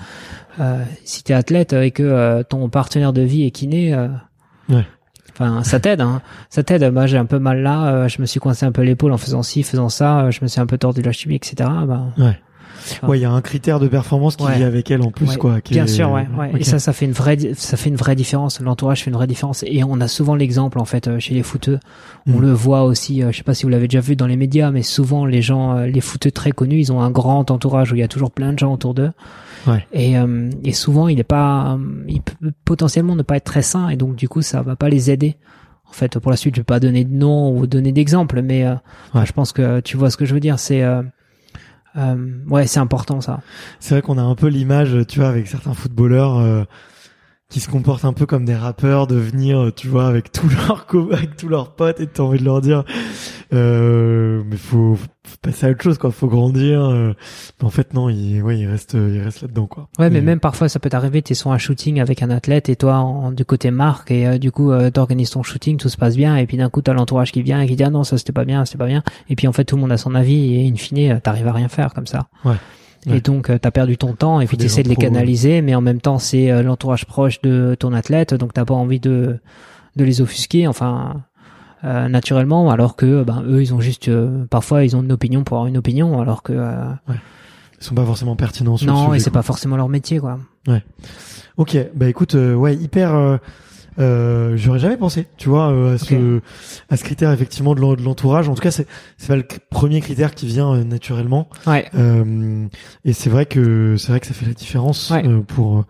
[0.60, 3.94] euh, si t'es athlète et que euh, ton partenaire de vie est kiné.
[3.94, 4.08] euh,
[4.70, 4.86] Ouais.
[5.32, 6.22] Enfin, ça t'aide, hein.
[6.50, 6.92] Ça t'aide.
[6.92, 7.94] Moi, j'ai un peu mal là.
[7.94, 10.22] euh, je me suis coincé un peu l'épaule en faisant ci, faisant ça.
[10.22, 11.70] euh, je me suis un peu tordu la cheville, etc.
[11.88, 12.40] Ben, Ouais.
[13.02, 13.10] Ah.
[13.10, 14.63] Ouais, il y a un critère de performance qui Ouais.
[14.63, 15.62] avec elle en plus, ouais, quoi.
[15.62, 16.52] qui bien est- sûr, ouais, ouais.
[16.60, 18.60] Et ça, ça fait une vraie, ça fait une vraie différence.
[18.62, 19.63] L'entourage fait une vraie différence.
[19.68, 21.80] Et on a souvent l'exemple, en fait, euh, chez les footeux.
[22.28, 22.42] On Mm.
[22.42, 23.24] le voit aussi.
[23.24, 25.42] euh, je sais pas si vous l'avez déjà vu dans les médias, mais souvent les
[25.42, 28.08] gens, euh, les footeux très connus, ils ont un grand entourage où il y a
[28.08, 29.12] toujours plein de gens autour d'eux.
[29.68, 29.86] Ouais.
[29.92, 33.90] Et, euh, et souvent, il est pas, il peut potentiellement ne pas être très sain,
[33.90, 35.36] et donc du coup, ça va pas les aider.
[35.90, 38.66] En fait, pour la suite, je vais pas donner de nom ou donner d'exemple, mais
[38.66, 38.76] euh,
[39.16, 39.26] Ouais.
[39.26, 40.60] je pense que tu vois ce que je veux dire.
[40.60, 41.02] C'est, euh,
[42.50, 43.42] ouais, c'est important ça.
[43.80, 46.64] C'est vrai qu'on a un peu l'image, tu vois, avec certains footballeurs euh,
[47.50, 50.86] qui se comportent un peu comme des rappeurs, de venir, tu vois, avec tous leurs
[50.86, 52.84] co- avec tous leurs potes, et t'as envie de leur dire,
[53.54, 56.12] euh, mais faut, faut passer à autre chose, quoi.
[56.12, 56.82] Faut grandir.
[56.82, 57.14] euh.
[57.62, 59.88] Mais en fait, non, il, ouais, il reste, il reste là-dedans, quoi.
[60.00, 62.70] Ouais, mais Et- même parfois, ça peut t'arriver, t'es sur un shooting avec un athlète
[62.70, 65.90] et toi, en, du côté marque, et euh, du coup, euh, t'organises ton shooting, tout
[65.90, 67.90] se passe bien, et puis d'un coup, t'as l'entourage qui vient et qui dit, ah
[67.90, 69.04] non, ça c'était pas bien, c'était pas bien.
[69.30, 71.48] Et puis en fait, tout le monde a son avis, et in fine, euh, t'arrives
[71.48, 72.28] à rien faire comme ça.
[72.44, 72.56] Ouais.
[73.06, 73.22] Et Ouais.
[73.22, 75.02] donc, euh, t'as perdu ton temps, et puis des t'essaies de les ouais.
[75.02, 78.74] canaliser, mais en même temps, c'est euh, l'entourage proche de ton athlète, donc t'as pas
[78.74, 79.40] envie de,
[79.96, 81.24] de les offusquer, enfin,
[81.84, 85.44] euh, naturellement, alors que ben eux ils ont juste euh, parfois ils ont une opinion
[85.44, 86.74] pour avoir une opinion, alors que euh,
[87.80, 90.20] Ils sont pas forcément pertinents sur le non sujet, et c'est pas forcément leur métier
[90.20, 90.40] quoi.
[91.58, 93.40] Ok, bah écoute, ouais, hyper.
[94.00, 96.42] Euh, J'aurais jamais pensé, tu vois, euh, à ce
[96.90, 98.48] à ce critère effectivement de l'en- de l'entourage.
[98.50, 101.50] En tout cas, c'est c'est pas le premier critère qui vient euh, naturellement.
[101.66, 101.90] Ouais.
[101.96, 102.68] Euh,
[103.06, 105.26] et c'est vrai que c'est vrai que ça fait la différence Ouais.
[105.28, 105.86] euh, pour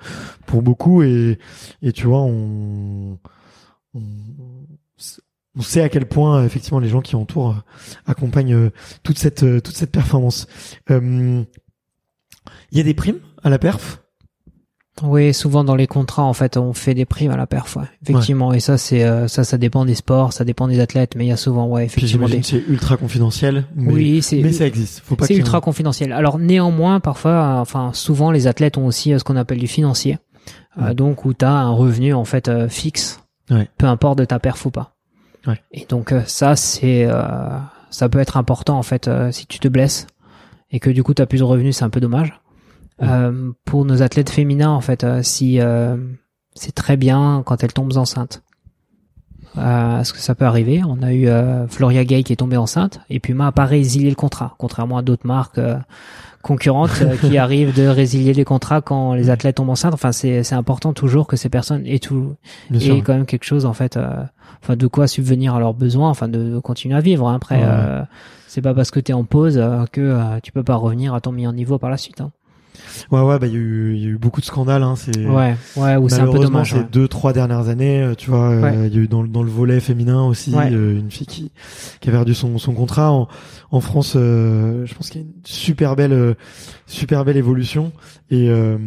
[0.45, 1.37] pour beaucoup et
[1.81, 3.17] et tu vois on
[3.93, 4.01] on,
[5.55, 7.55] on sait à quel point effectivement les gens qui entourent
[8.05, 8.69] accompagnent
[9.03, 10.47] toute cette toute cette performance.
[10.91, 11.43] Euh,
[12.71, 14.01] Il y a des primes à la perf?
[15.03, 17.83] Oui, souvent dans les contrats, en fait, on fait des primes à la perf, ouais.
[18.03, 18.51] Effectivement.
[18.53, 21.27] Et ça, c'est euh, ça, ça dépend des sports, ça dépend des athlètes, mais il
[21.29, 22.41] y a souvent, ouais, effectivement des.
[22.43, 25.01] c'est ultra confidentiel, mais, oui, c'est mais ça existe.
[25.05, 26.11] Faut pas c'est ultra un- confidentiel.
[26.13, 29.67] Alors néanmoins, parfois, euh, enfin souvent, les athlètes ont aussi euh, ce qu'on appelle du
[29.67, 30.17] financier,
[30.79, 30.95] Euh, Ouais.
[30.95, 33.19] donc où tu as un revenu en fait euh, fixe,
[33.51, 33.67] Ouais.
[33.77, 34.95] peu importe de ta perf ou pas.
[35.45, 35.59] Ouais.
[35.71, 37.23] Et donc euh, ça, c'est euh,
[37.89, 40.07] ça peut être important en fait euh, si tu te blesses
[40.71, 42.39] et que du coup tu as plus de revenus, c'est un peu dommage.
[43.03, 45.97] Euh, pour nos athlètes féminins, en fait, euh, si euh,
[46.55, 48.41] c'est très bien quand elles tombent enceintes.
[49.57, 49.61] Euh,
[49.97, 50.81] parce que ça peut arriver?
[50.87, 54.09] On a eu euh, Floria Gay qui est tombée enceinte et puis m'a pas résilié
[54.09, 55.77] le contrat, contrairement à d'autres marques euh,
[56.43, 59.95] concurrentes euh, qui arrivent de résilier les contrats quand les athlètes tombent enceintes.
[59.95, 62.35] Enfin, c'est c'est important toujours que ces personnes aient tout
[62.69, 63.03] Bien sûr.
[63.03, 64.23] quand même quelque chose en fait, euh,
[64.61, 67.27] enfin de quoi subvenir à leurs besoins, enfin de, de continuer à vivre.
[67.27, 67.35] hein.
[67.35, 68.03] Après, Ouais, euh,
[68.47, 71.21] c'est pas parce que t'es en pause euh, que euh, tu peux pas revenir à
[71.21, 72.21] ton meilleur niveau par la suite.
[72.21, 72.31] Hein.
[73.11, 74.83] Ouais, ouais, bah il y a eu il y a eu beaucoup de scandales.
[74.83, 76.71] Hein, c'est Ouais, ouais, ou c'est un peu Malheureusement, dommage.
[76.71, 76.87] ces ouais.
[76.91, 78.87] deux trois dernières années, euh, tu vois, euh, Ouais.
[78.87, 80.69] il y a eu dans, le- dans le volet féminin aussi Ouais.
[80.71, 81.51] euh, une fille qui,
[81.99, 83.27] qui a perdu son, son contrat en,
[83.71, 84.13] en France.
[84.15, 86.33] euh, je pense qu'il y a une super belle euh,
[86.85, 87.91] super belle évolution.
[88.29, 88.77] Et euh,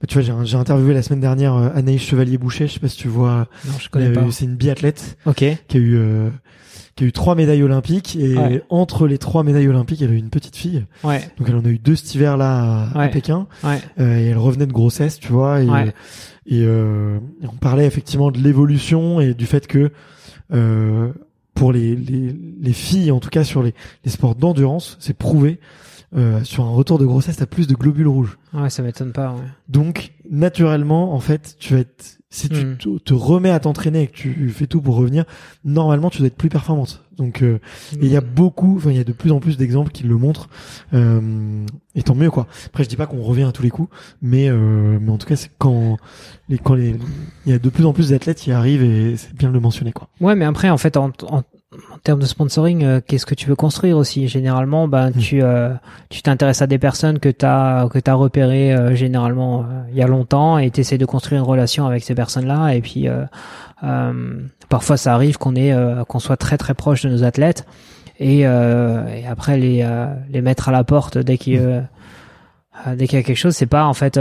[0.00, 2.66] bah, tu vois, j'ai, interviewé la semaine dernière euh, Anaïs Chevalier Boucher.
[2.66, 3.46] Je sais pas si tu vois.
[3.66, 4.24] Non, je connais euh, pas.
[4.30, 5.44] C'est une biathlète Ok.
[5.68, 6.30] qui a eu euh,
[6.94, 8.62] qui a eu trois médailles olympiques et Ouais.
[8.68, 10.84] entre les trois médailles olympiques, elle a eu une petite fille.
[11.04, 13.10] Ouais, Donc elle en a eu deux cet hiver là à, à Ouais.
[13.10, 13.46] Pékin.
[13.64, 15.94] ouais, Euh, et elle revenait de grossesse, tu vois, et, Ouais.
[16.46, 19.90] et, euh, et on parlait effectivement de l'évolution et du fait que
[20.52, 21.12] euh,
[21.54, 23.74] pour les, les, les filles, en tout cas sur les,
[24.04, 25.60] les sports d'endurance, c'est prouvé,
[26.16, 28.38] euh, sur un retour de grossesse, t'as plus de globules rouges.
[28.52, 29.30] ouais, ça m'étonne pas.
[29.32, 29.40] Ouais.
[29.68, 32.98] Donc, naturellement, en fait, tu vas être, si tu Mm.
[33.04, 35.24] te, remets à t'entraîner et que tu fais tout pour revenir,
[35.64, 37.04] normalement, tu dois être plus performante.
[37.18, 37.58] Donc, euh,
[38.00, 40.16] il y a beaucoup, enfin, il y a de plus en plus d'exemples qui le
[40.16, 40.48] montrent.
[40.94, 41.20] Euh,
[41.94, 42.46] et tant mieux, quoi.
[42.66, 45.26] Après, je dis pas qu'on revient à tous les coups, mais, euh, mais en tout
[45.26, 45.98] cas, c'est quand
[46.48, 46.96] les, quand les,
[47.44, 49.60] il y a de plus en plus d'athlètes qui arrivent et c'est bien de le
[49.60, 50.08] mentionner, quoi.
[50.22, 51.42] Ouais, mais après, en fait, en, en,
[51.92, 54.28] en termes de sponsoring, euh, qu'est-ce que tu veux construire aussi?
[54.28, 55.18] Généralement, ben, Mm.
[55.18, 55.70] tu euh,
[56.10, 60.02] tu t'intéresses à des personnes que t'as que t'as repérées euh, généralement euh, il y
[60.02, 62.74] a longtemps et t'essaies de construire une relation avec ces personnes-là.
[62.74, 63.24] Et puis, euh,
[63.84, 67.66] euh, parfois, ça arrive qu'on est euh, qu'on soit très très proche de nos athlètes
[68.20, 71.80] et, euh, et après les euh, les mettre à la porte dès qu'il euh,
[72.96, 73.54] dès qu'il y a quelque chose.
[73.56, 74.18] C'est pas en fait.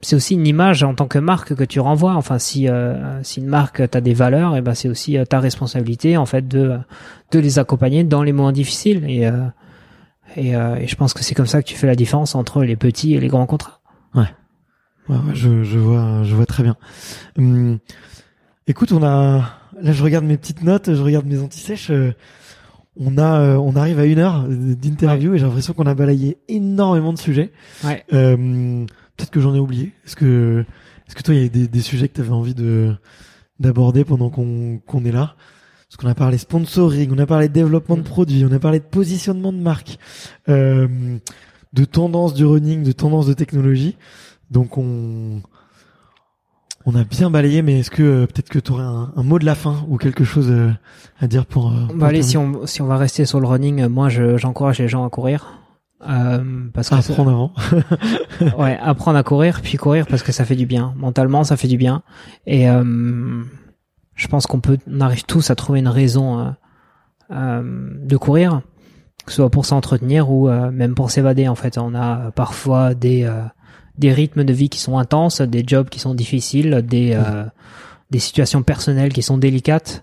[0.00, 2.14] C'est aussi une image en tant que marque que tu renvoies.
[2.14, 5.40] Enfin, si euh, si une marque t'as des valeurs, et ben c'est aussi euh, ta
[5.40, 6.78] responsabilité en fait de
[7.32, 9.04] de les accompagner dans les moments difficiles.
[9.08, 9.46] Et euh,
[10.36, 12.62] et, euh, et je pense que c'est comme ça que tu fais la différence entre
[12.62, 13.80] les petits et les grands contrats.
[14.14, 14.28] Ouais,
[15.08, 16.76] ouais, je, je vois, je vois très bien.
[17.36, 17.78] Hum,
[18.68, 21.90] écoute, on a, là, je regarde mes petites notes, je regarde mes antisèches.
[21.90, 22.12] euh,
[22.96, 26.38] on a, euh, on arrive à une heure d'interview et j'ai l'impression qu'on a balayé
[26.48, 27.52] énormément de sujets.
[27.84, 28.04] Ouais.
[28.12, 28.84] Euh,
[29.20, 29.92] Peut-être que j'en ai oublié.
[30.06, 30.64] Est-ce que,
[31.06, 32.94] est-ce que toi, il y a des, des sujets que tu avais envie de
[33.58, 35.34] d'aborder pendant qu'on qu'on est là?
[35.88, 38.78] Parce qu'on a parlé sponsoring, on a parlé de développement de produits, on a parlé
[38.78, 39.98] de positionnement de marque,
[40.48, 40.88] euh,
[41.74, 43.98] de tendance du running, de tendance de technologie.
[44.50, 45.42] Donc on
[46.86, 49.38] on a bien balayé, mais est-ce que euh, peut-être que tu aurais un, un mot
[49.38, 50.70] de la fin ou quelque chose euh,
[51.20, 53.46] à dire pour, euh, pour Bah allez, si on si on va rester sur le
[53.46, 55.59] running, moi je j'encourage les gens à courir.
[56.08, 57.52] Euh, parce que à ça- prendre avant.
[58.58, 60.94] ouais, apprendre à courir, puis courir parce que ça fait du bien.
[60.96, 62.02] Mentalement, ça fait du bien.
[62.46, 63.42] Et euh,
[64.14, 66.50] je pense qu'on peut, on arrive tous à trouver une raison euh,
[67.32, 68.62] euh, de courir,
[69.26, 71.48] que ce soit pour s'entretenir ou euh, même pour s'évader.
[71.48, 73.42] En fait, on a parfois des euh,
[73.98, 77.44] des rythmes de vie qui sont intenses, des jobs qui sont difficiles, des euh,
[78.10, 80.02] des situations personnelles qui sont délicates.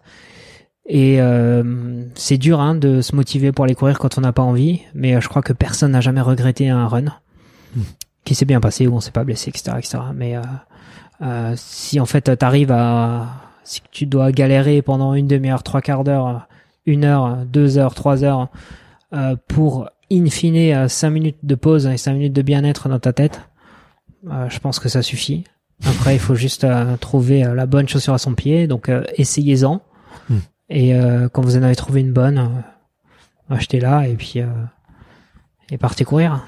[0.87, 4.41] Et euh, c'est dur hein, de se motiver pour aller courir quand on n'a pas
[4.41, 7.05] envie, mais euh, je crois que personne n'a jamais regretté un run
[8.27, 9.99] qui s'est bien passé, où on s'est pas blessé, etc., etc.
[10.13, 10.41] Mais euh,
[11.21, 13.27] euh, si en fait t'arrives à,
[13.63, 16.47] si tu dois galérer pendant une demi-heure, trois quarts d'heure,
[16.85, 18.49] une heure, deux heures, trois heures,
[19.13, 23.13] euh, pour in fine cinq minutes de pause et cinq minutes de bien-être dans ta
[23.13, 23.41] tête,
[24.29, 25.45] euh, je pense que ça suffit.
[25.85, 26.65] Après, il faut juste
[26.99, 29.81] trouver la bonne chaussure à son pied, donc essayez-en.
[30.27, 30.39] Hmm.
[30.69, 34.47] Et euh, quand vous en avez trouvé une bonne, euh, achetez là et puis euh,
[35.71, 36.45] et partez courir.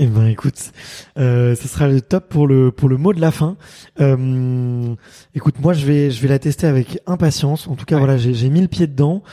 [0.00, 0.70] Eh ben écoute,
[1.18, 3.56] euh, ce sera le top pour le pour le mot de la fin.
[4.00, 4.94] Euh,
[5.34, 7.66] écoute, moi je vais je vais la tester avec impatience.
[7.66, 8.00] En tout cas, Ouais.
[8.02, 9.24] voilà, j'ai j'ai mis le pied dedans.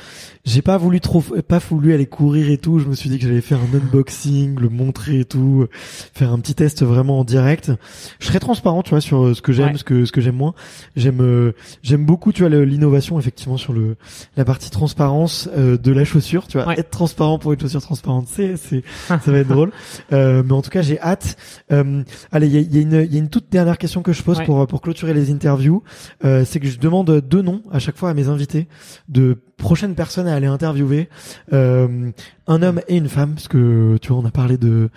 [0.43, 2.80] J'ai pas voulu trop pas voulu aller courir et tout.
[2.80, 6.39] Je me suis dit que j'allais faire un unboxing, le montrer et tout, faire un
[6.39, 7.71] petit test vraiment en direct.
[8.19, 9.78] Je serai transparent, tu vois, sur euh, ce que j'aime, Ouais.
[9.78, 10.56] ce que ce que j'aime moins.
[10.95, 11.51] J'aime euh,
[11.84, 13.97] j'aime beaucoup, tu vois, l'innovation effectivement sur le
[14.36, 16.47] la partie transparence euh, de la chaussure.
[16.47, 16.80] Tu vois, Ouais.
[16.80, 19.71] être transparent pour une chaussure transparente, c'est c'est ça va être drôle.
[20.12, 21.37] Mais en tout cas, j'ai hâte.
[21.71, 24.45] Euh, allez, il y y y a une toute dernière question que je pose Ouais.
[24.45, 25.83] pour pour clôturer les interviews.
[26.23, 28.67] Euh, c'est que je demande deux noms à chaque fois à mes invités
[29.09, 31.07] de prochaines personnes à aller interviewer.
[31.53, 32.11] Euh,
[32.47, 34.89] un homme et une femme, parce que tu vois, on a parlé de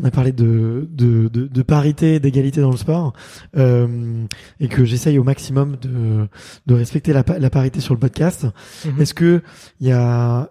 [0.00, 3.12] on a parlé de de de, de parité, d'égalité dans le sport,
[3.56, 4.24] euh,
[4.60, 6.26] et que j'essaye au maximum de
[6.66, 8.46] de respecter la, la parité sur le podcast.
[8.84, 9.00] Mhm.
[9.02, 9.42] Est-ce que
[9.80, 10.50] il y a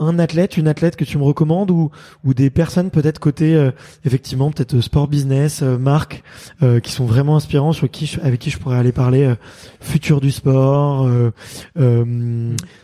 [0.00, 1.90] un athlète, une athlète que tu me recommandes ou
[2.34, 3.70] des personnes peut-être côté euh,
[4.04, 6.22] effectivement peut-être euh, sport business, euh, marque
[6.62, 9.34] euh, qui sont vraiment inspirants sur qui avec qui je pourrais aller parler
[9.80, 11.08] futur du sport,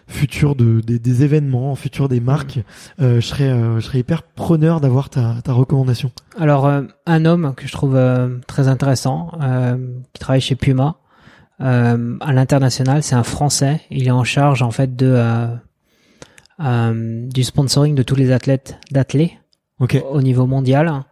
[0.07, 2.61] futur de des, événements, futur des marques.
[2.99, 6.11] Je serais hyper preneur d'avoir ta ta recommandation.
[6.39, 6.71] Alors
[7.07, 7.99] un homme que je trouve
[8.47, 9.31] très intéressant,
[10.13, 10.97] qui travaille chez Puma
[11.59, 13.81] à l'international, c'est un Français.
[13.91, 15.49] Il est en charge en fait de
[16.61, 19.33] euh, du sponsoring de tous les athlètes d'athlètes
[19.79, 20.03] Ok.
[20.11, 21.05] au niveau mondial.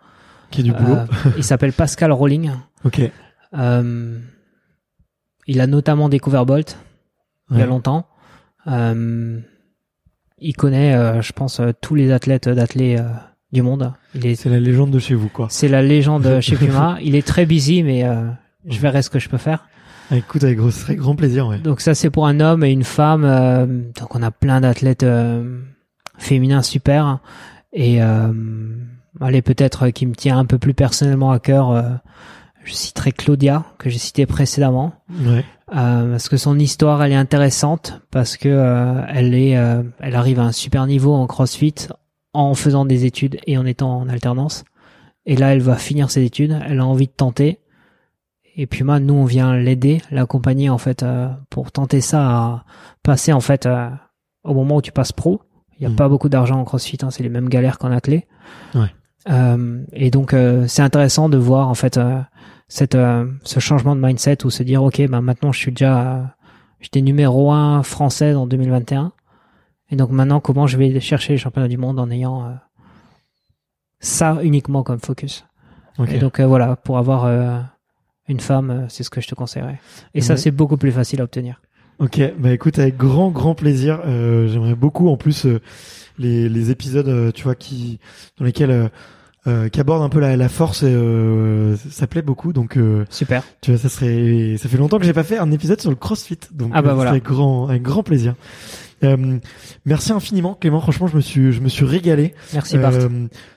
[0.51, 0.95] Qui est du boulot.
[0.95, 2.53] Euh, il s'appelle Pascal Rolling.
[2.85, 3.11] ok.
[3.57, 4.19] Euh,
[5.47, 6.79] il a notamment découvert Bolt
[7.51, 8.07] il y a longtemps.
[8.67, 13.03] Il connaît, je pense, tous les athlètes d'athlètes
[13.53, 13.93] du monde.
[14.35, 15.47] C'est la légende de chez vous quoi.
[15.51, 16.99] C'est la légende chez Puma.
[17.03, 18.29] Il est très busy, mais euh,
[18.67, 19.67] je verrai ce que je peux faire.
[20.11, 21.59] Ah, Écoute avec gros, serait grand plaisir ouais.
[21.59, 23.25] Donc ça, c'est pour un homme et une femme.
[23.25, 23.67] euh,
[23.99, 25.61] donc on a plein d'athlètes euh,
[26.19, 27.19] féminins super.
[27.73, 28.33] Et euh,
[29.21, 31.71] allez, peut-être euh, qui me tient un peu plus personnellement à cœur.
[31.71, 31.83] euh,
[32.65, 34.95] je citerai Claudia, que j'ai cité précédemment.
[35.27, 35.45] Ouais.
[35.75, 40.15] Euh, parce que son histoire elle est intéressante parce que euh, elle est euh, elle
[40.15, 41.75] arrive à un super niveau en CrossFit
[42.35, 44.65] en faisant des études et en étant en alternance
[45.25, 47.61] et là elle va finir ses études elle a envie de tenter
[48.57, 52.65] et puis moi nous on vient l'aider l'accompagner en fait euh, pour tenter ça à
[53.03, 53.89] passer en fait euh,
[54.45, 55.43] au moment où tu passes pro
[55.79, 55.97] il y a Mhm.
[55.97, 58.27] pas beaucoup d'argent en CrossFit hein, c'est les mêmes galères qu'en athlée
[58.75, 58.89] Ouais.
[59.31, 62.21] Euh, et donc euh, c'est intéressant de voir en fait euh,
[62.69, 66.01] cette euh, ce changement de mindset ou se dire ok ben maintenant je suis déjà
[66.17, 66.23] euh,
[66.81, 69.13] j'étais numéro un française en 2021
[69.91, 72.51] et donc maintenant comment je vais chercher les championnats du monde en ayant euh,
[74.01, 75.45] ça uniquement comme focus?
[75.99, 76.11] Ok.
[76.13, 77.59] et donc euh, voilà pour avoir euh,
[78.29, 79.81] une femme euh, c'est ce que je te conseillerais
[80.15, 81.61] et ça c'est beaucoup plus facile à obtenir
[82.01, 84.01] Ok, bah écoute, avec grand grand plaisir.
[84.05, 85.61] Euh, J'aimerais beaucoup en plus euh,
[86.19, 88.01] les, les épisodes, euh, tu vois, qui
[88.37, 88.89] dans lesquels euh,
[89.47, 90.81] euh, qui abordent un peu la, la force.
[90.83, 94.57] euh, ça plaît beaucoup, donc euh, super tu vois, ça serait.
[94.59, 96.91] Ça fait longtemps que j'ai pas fait un épisode sur le CrossFit, donc Ah bah
[96.91, 97.11] ce voilà.
[97.11, 98.35] serait avec grand avec grand plaisir.
[99.05, 99.39] Euh,
[99.85, 100.81] merci infiniment, Clément.
[100.81, 102.35] Franchement, je me suis je me suis régalé.
[102.55, 102.93] merci Bart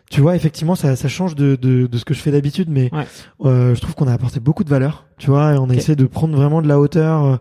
[0.10, 2.89] tu vois, effectivement, ça, ça change de, de, de ce que je fais d'habitude, mais
[2.93, 3.06] Ouais.
[3.46, 5.96] euh, je trouve qu'on a apporté beaucoup de valeur, tu vois, et on a essayé
[5.96, 7.38] de prendre vraiment de la hauteur euh,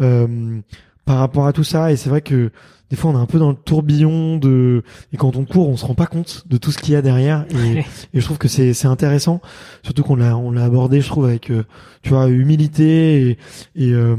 [0.00, 0.60] euh,
[1.04, 1.92] par rapport à tout ça.
[1.92, 2.50] Et c'est vrai que
[2.90, 5.76] des fois, on est un peu dans le tourbillon de, et quand on court, on
[5.76, 7.46] se rend pas compte de tout ce qu'il y a derrière.
[7.50, 9.40] Et, et je trouve que c'est c'est intéressant,
[9.84, 11.62] surtout qu'on l'a on l'a abordé, je trouve, avec euh,
[12.02, 13.38] tu vois humilité et
[13.76, 14.16] et, euh,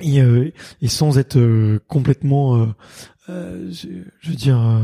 [0.00, 2.66] et, euh, et sans être euh, complètement
[3.30, 3.88] euh, je,
[4.20, 4.80] je veux dire euh,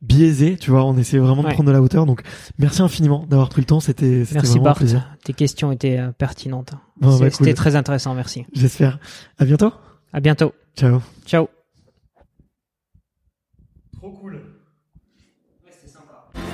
[0.00, 1.52] biaisé, tu vois, on essaie vraiment de Ouais.
[1.54, 2.06] prendre de la hauteur.
[2.06, 2.22] Donc
[2.58, 5.16] merci infiniment d'avoir pris le temps, c'était c'était merci vraiment un Bart plaisir.
[5.24, 7.54] tes questions étaient euh, pertinentes Bon, bah, c'était cool.
[7.54, 8.98] très intéressant merci J'espère.
[9.38, 9.72] À bientôt.
[10.12, 11.00] à bientôt Ciao.
[11.26, 11.48] ciao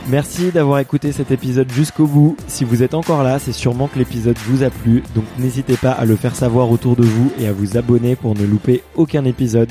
[0.08, 2.36] Merci d'avoir écouté cet épisode jusqu'au bout.
[2.48, 5.92] Si vous êtes encore là, c'est sûrement que l'épisode vous a plu, donc n'hésitez pas
[5.92, 9.24] à le faire savoir autour de vous et à vous abonner pour ne louper aucun
[9.24, 9.70] épisode.